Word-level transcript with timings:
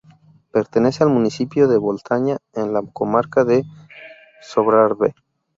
Pertenece 0.51 1.03
al 1.03 1.11
municipio 1.11 1.67
de 1.67 1.77
Boltaña, 1.77 2.37
en 2.53 2.73
la 2.73 2.81
comarca 2.81 3.45
de 3.45 3.63
Sobrarbe. 4.41 5.13